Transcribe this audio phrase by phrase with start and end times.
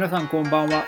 [0.00, 0.86] 皆さんこんばんは。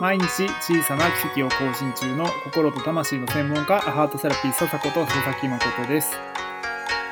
[0.00, 6.12] 毎日小さな奇跡を更新中の心と魂の専門家アハートセラピー笹子と佐々木誠です。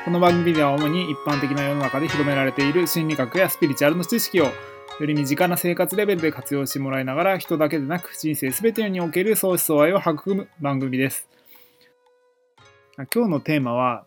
[0.05, 4.53] この番組では主に一般的な世の中で広められている心理学やスピリチュアルの知識をよ
[5.01, 11.27] り身近な生活レベルで活用してもらいながら人だけでなく人生全てにおける相思相愛を育む番組です。
[13.13, 14.05] 今日のテーマは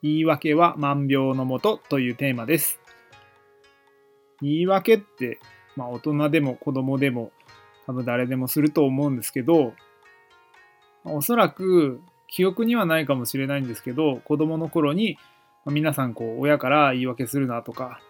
[0.00, 2.79] 言い訳は万病のもとというテーマです。
[4.42, 5.40] 言い訳って、
[5.76, 7.32] まあ、大人でも子供でも
[7.86, 9.74] 多分誰でもすると思うんですけど、
[11.04, 15.18] まおそらく記憶にはないかもしれないんですけど、子供の頃に、
[15.64, 18.00] ま、皆さんこう親から言い訳するなとか、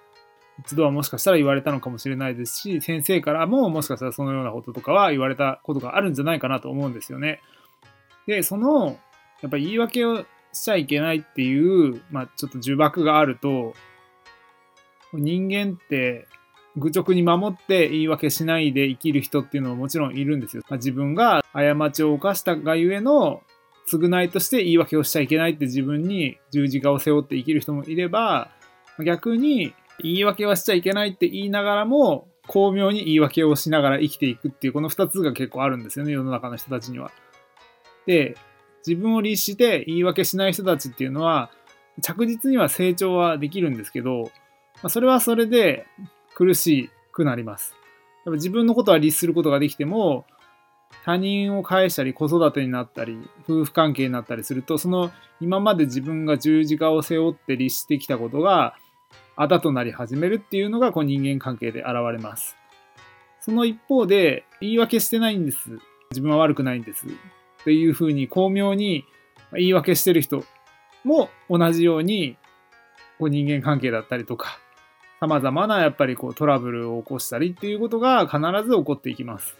[0.61, 7.41] 一度はもしかしたら言われたのかもしれないですし、先生からももしかしたらそのようなこととかは言われたことがあるんじゃないかなと思うんですよね。
[8.27, 8.99] で、その、
[9.41, 13.75] やっぱり言い訳をしちゃいけないっていう、まあちょっと呪縛があると、
[15.15, 16.27] 人間って
[16.77, 20.63] 愚直に守って言い訳しないで生きる人っていうのはもちろんいるんですよ。
[20.69, 23.43] まあ、自分が過ちを犯したがゆえの
[23.91, 28.51] 償いとして言い訳をしちゃいけないって自分に十字架を背負って生きる人もいれば、
[29.05, 37.11] 逆に言い訳はしちゃいけないって言いながらも、巧妙に言い訳をしながら生きていくっていうこの二つが結構あるんですよね、世の中の人たちには。
[38.07, 38.37] で、
[38.87, 41.51] 自分を律して言い訳しない人たちっていうのは、
[42.03, 44.31] 着実には成長はできるんですけど、
[44.83, 45.87] まあ、それはそれで
[46.35, 47.75] 苦しくなります。
[48.25, 50.27] やっぱ自分のことは律することができても、
[51.05, 58.75] 他人を返したり子育てになったり夫婦関係になったりするとその今まで自分が十字架を背負って律してきたことが
[59.37, 62.57] あだとなり始めるっていうのがこう人間関係で現れます。
[63.41, 65.79] その一方で言い訳してないんです。
[66.11, 67.07] 自分は悪くないんです。
[67.07, 67.11] っ
[67.65, 69.05] ていうふうに巧妙に
[69.55, 70.45] 言い訳してる人
[71.05, 72.37] も同じように
[73.19, 74.59] こう人間関係だったりとか
[75.21, 79.59] 様々なやっぱりこうトラブルを起こしたりっていうことが必ず起こっていきます。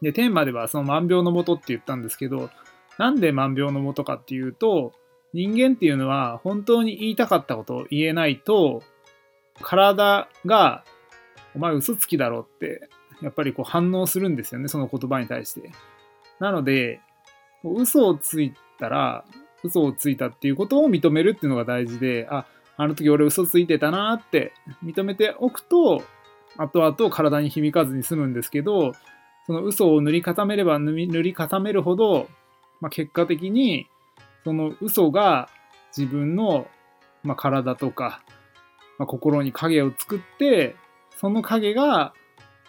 [0.00, 2.50] で、テーマではその万病のもとって言ったんですけど、
[2.98, 4.92] なんで万病のもとかっていうと、
[5.34, 8.82] 人間っていうのは本当に言いたかったことを言えないと、
[9.60, 10.84] 体が、
[11.54, 12.88] お前嘘つきだろって、
[13.20, 15.70] やっぱりこう反応するんですよね、その言葉に対して。
[16.38, 17.00] なので、
[17.64, 19.24] 嘘をついたら、
[19.64, 22.46] 嘘をついたっていうことを認めるっていうのが大事で、あ、
[22.78, 26.02] あの時俺嘘ついてたなって認めておくと、
[26.56, 28.92] 後々体に響かずに済むんですけど、
[29.46, 32.28] その嘘を塗り固めれば塗り固めるほど、
[32.80, 33.88] まあ、結果的に
[34.44, 35.48] その嘘が
[35.96, 36.66] 自分の、
[37.22, 38.22] まあ、体とか、
[38.98, 40.76] まあ、心に影を作って
[41.16, 42.12] その影が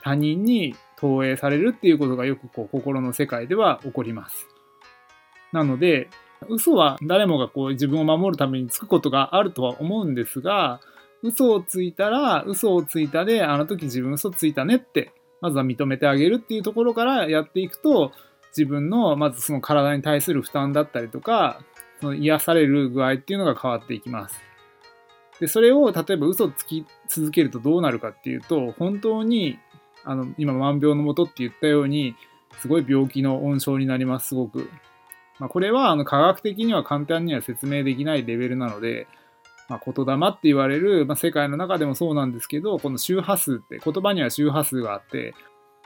[0.01, 4.47] 他人に投影されるっていうことがよくこう心の世界では起こります。
[5.51, 6.09] なので
[6.47, 10.79] 嘘は誰もがこう自分を守るためにつくことがあるとは思うんですが、
[11.21, 15.11] 嘘をついたら、嘘をついたで、あの時自分嘘ついたねって、
[15.41, 18.11] まずは認めてあげるっていうところからやっていくと、
[18.57, 21.61] 自分の、まずその体に対する負担だったりとか、
[21.99, 24.35] その癒される具合っていうのが変わっていきます。
[25.39, 29.59] で、それを例えば嘘つき続けるとどうなるかっていうと、本当に、
[30.03, 32.15] あの、今万病のもとって言ったように、
[32.59, 34.69] すごい病気の温床になります、すごく。
[35.39, 39.07] まあ、これはあの科学的には簡単には説明できないレベルなので、
[39.69, 45.33] まあ、言霊って言われる、まあ、世界の中でもそうなんですけど、この周波数って、言葉には周波数があって、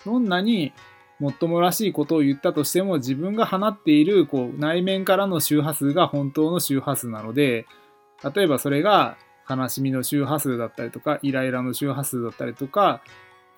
[0.06, 0.74] どんなに
[1.19, 7.68] もっともらしいことを言ったとしても、自分が放っているこう内面からの周波数が本当の周波数なので、
[8.36, 9.18] 例えばそれが
[9.50, 13.02] 悲しみの周波数だったりとか、イライラの周波数だったりとか、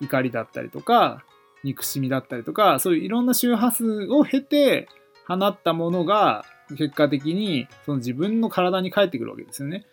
[0.00, 1.24] 怒りだったりとか、
[1.64, 4.88] 憎しみだったりとか、そういういろんな周波数を経て、
[5.26, 9.84] 放ったものが結果的にその自分の体に返ってくるわけですよね。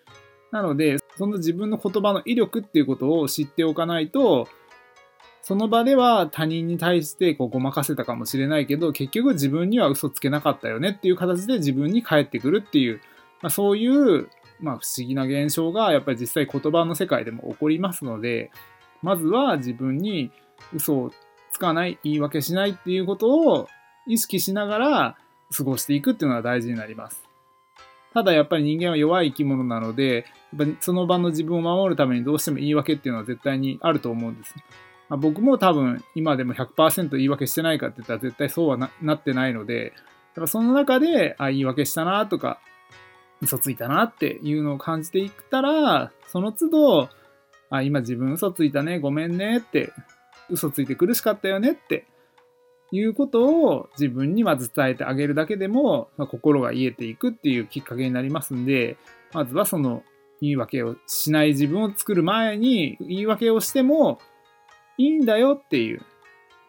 [0.51, 4.47] なので、その自分の言葉の威力っていうことを知っておかないと、
[5.41, 13.01] その場では他人に対してこうごまかせたかもしれないけど、結局自分には嘘つけなかったよねっていう形で自分に返ってくるっていう、
[13.41, 14.29] まあ、そういう、
[14.61, 18.51] まあ、不思議な現象がやっぱり実際言葉の世界でも起こりますので、
[19.01, 20.31] まずは自分に
[20.73, 21.11] 嘘を
[21.51, 23.67] つかない、言い訳しないっていうことを
[24.07, 25.17] 意識しながら、
[25.55, 27.23] 過ごしていくっていうのは大事になります。
[28.13, 30.23] ただやっぱり人間は弱い生き物なので、やっ
[30.59, 34.55] ぱりその場の自分を守るためにどうしても言い訳っていうのは絶対にあると思うんです。
[35.09, 39.93] まあ、僕も多分今でも100%言い訳してないかって言ったら絶対そうはなってないので、
[40.33, 42.59] だからその中で、あ、言い訳したなとか、
[43.41, 47.09] 嘘ついたなっていうのを感じていったら、その都度、
[47.69, 49.91] あ、今自分嘘ついたね、ごめんねって、
[50.49, 52.05] 嘘ついて苦しかったよねって
[52.95, 58.97] いうことを自分にまず伝えてあげるだけでも、まあ、心が癒えていくっていうきっかけになりますんで、
[59.33, 60.03] まずはその
[60.41, 64.19] 言い訳をしない自分を作る前に言い訳をしても、
[64.99, 66.03] いいんだよっていう、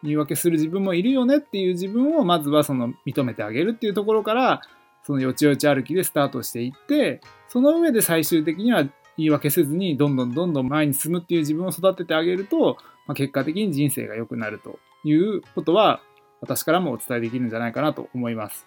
[0.03, 4.63] 言い訳する自分もいるよねっていう自分をまずはその認めてあげるっていうところから、
[5.03, 8.85] そのよちよち歩きでスタートしていって、その上で最終的には
[9.19, 16.01] 言い訳せずにどんどんどんどん前に進むっていう自分を育ててあげると、まあ、結果的に人生が良くなるということは
[16.45, 18.67] 私からもお伝えできるんじゃないかなと思います。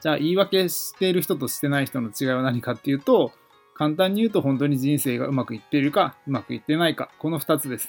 [0.00, 3.32] じゃあ言い訳している人としてない人の違いは何かっていうと、
[3.74, 7.88] 簡単に言うと本当に人生がうまくいっているか、うまくいってないか、この2つです。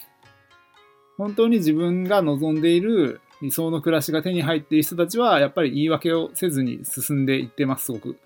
[1.17, 8.17] 本当に自分が望んでいる理想の暮らしが手に入っている人たちは、やっぱり言い訳をせずに進んでいってます、すごく。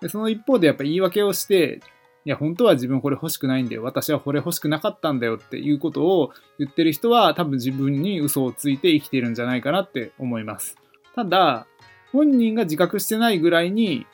[0.00, 1.80] でその一方でやっぱ言い訳をして、
[2.28, 3.82] いや、本当は自分これ欲しくないんだよ。
[3.82, 10.76] 私はこれ欲しくなかったんだよっていうことを言ってる人は多分自分に嘘をついて生きてるんじゃないかなって思います。
[11.14, 11.66] ただ、
[12.12, 14.06] 本人が自覚してないぐらいに、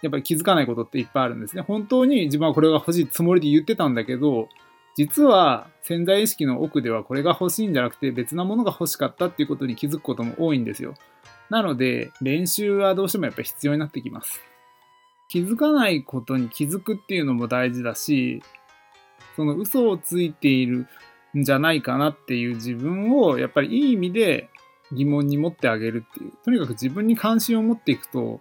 [0.00, 1.60] やっぱり気づかないことっていっぱいあるんですね。
[1.60, 4.48] 本当に自分はこれが欲しいつもりで言ってたんだけど、
[4.96, 10.94] 実は潜在意識の奥ではこれが欲しいんじゃなくて別なものが欲しかったっていうことに気づくことも多いんですよ。
[11.50, 14.40] なので、練習はどうしてもやっぱり必要になってきます。
[15.28, 18.42] 気づかないことに気づくっていうのも大事だし、
[19.34, 20.86] その嘘をついている
[21.36, 24.48] んじゃないかなっていう自分をやっぱりいい意味で
[24.92, 26.32] 疑問に持ってあげるっていう。
[26.44, 28.40] とにかく自分に関心を持っていくと、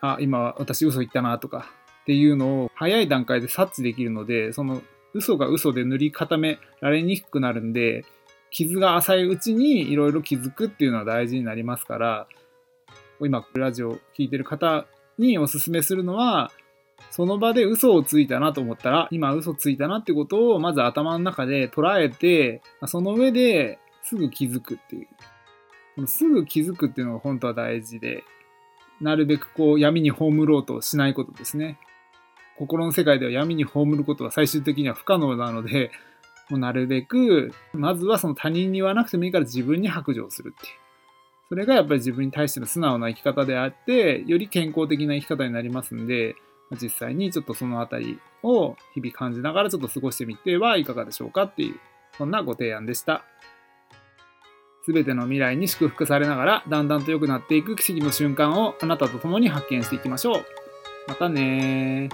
[0.00, 1.66] あ、今私嘘言ったなとか
[2.02, 4.82] っていうのを早い段階で察知できるので、その
[5.14, 8.04] 嘘が嘘で塗り固められにくくなるんで、
[8.50, 12.28] 傷が浅いうちにいろいろ気づくっていうのは大事になりますから、
[13.20, 14.86] 今、ラジオを聴いてる方
[15.18, 16.50] におすすめするのは、
[17.10, 25.08] その場で嘘をついたなと思ったら、今嘘ついたなってことをまず頭の中で捉えて、その上ですぐ気づくっていう
[25.96, 26.06] この。
[26.06, 28.24] すぐ気づくっていうのが本当は大事で、
[29.00, 31.78] なるべくこう闇に葬ろうとしないことですね。
[32.56, 35.90] 心の世界では闇に葬ることは最終的には不可能なので、
[36.50, 40.83] もうなるべく、まずはその他人に言わなくてもいいから自分に白状するっていう。
[41.54, 46.34] それがやっぱり自分に対しての素直な生き方であって、より健康的な生き方になりますんで、
[46.82, 51.76] 実際にちょっとそのあたりを日々感じながらちょっと過ごしてみてはいかがでしょうかっていう、
[52.18, 53.22] そんなご提案でした。
[54.84, 60.44] すべての未来に祝福されながら、だんだんと良くなっていく奇跡の瞬間をあなたと共に発見していきましょう。
[61.06, 62.08] またね。